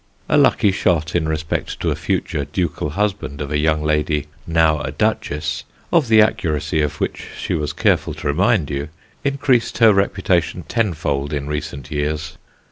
A 0.27 0.35
lucky 0.35 0.71
shot 0.71 1.15
in 1.15 1.29
respect 1.29 1.79
to 1.79 1.91
a 1.91 1.95
future 1.95 2.43
ducal 2.45 2.89
husband 2.89 3.39
of 3.39 3.51
a 3.51 3.59
young 3.59 3.83
lady 3.83 4.25
now 4.47 4.79
a 4.79 4.91
duchess, 4.91 5.63
of 5.93 6.07
the 6.07 6.19
accuracy 6.23 6.81
of 6.81 6.99
which 6.99 7.27
she 7.39 7.53
was 7.53 7.71
careful 7.71 8.15
to 8.15 8.27
remind 8.27 8.71
you, 8.71 8.89
increased 9.23 9.77
her 9.77 9.93
reputation 9.93 10.63
tenfold 10.63 11.31
in 11.33 11.45
recent 11.45 11.91
years. 11.91 12.35